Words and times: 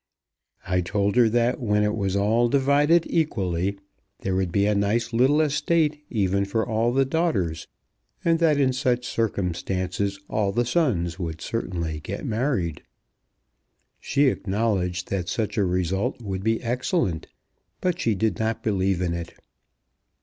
I 0.67 0.81
told 0.81 1.15
her 1.15 1.29
that 1.29 1.59
when 1.59 1.83
it 1.83 1.93
was 1.95 2.15
all 2.15 2.49
divided 2.49 3.05
equally 3.07 3.77
there 4.21 4.33
would 4.35 4.51
be 4.51 4.65
a 4.65 4.73
nice 4.73 5.13
little 5.13 5.41
estate 5.41 6.03
even 6.09 6.43
for 6.43 6.67
all 6.67 6.91
the 6.91 7.05
daughters, 7.05 7.67
and 8.25 8.39
that 8.39 8.59
in 8.59 8.73
such 8.73 9.05
circumstances 9.05 10.19
all 10.27 10.51
the 10.53 10.65
sons 10.65 11.19
would 11.19 11.39
certainly 11.39 11.99
get 11.99 12.25
married. 12.25 12.81
She 13.99 14.25
acknowledged 14.25 15.11
that 15.11 15.29
such 15.29 15.55
a 15.55 15.63
result 15.63 16.19
would 16.19 16.43
be 16.43 16.63
excellent, 16.63 17.27
but 17.79 17.99
she 17.99 18.15
did 18.15 18.39
not 18.39 18.63
believe 18.63 19.01
in 19.03 19.13
it. 19.13 19.35